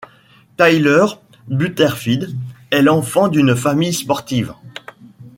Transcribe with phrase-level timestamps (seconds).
[0.57, 1.05] Tyler
[1.47, 2.35] Butterfield
[2.71, 4.55] est l'enfant d'une famille sportive.